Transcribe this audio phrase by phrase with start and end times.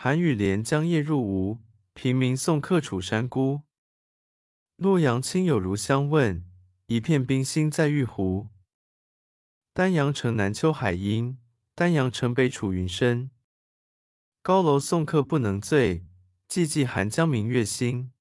[0.00, 1.58] 寒雨连江夜入吴
[1.92, 3.62] 平明送客楚山孤。
[4.76, 6.44] 洛阳亲友如相问
[6.86, 8.46] 一片冰心在玉壶。
[9.74, 11.36] 丹阳城南秋海阴
[11.74, 13.32] 丹阳城北楚云深。
[14.40, 16.06] 高楼送客不能醉
[16.48, 18.12] 寂寂寒江明月心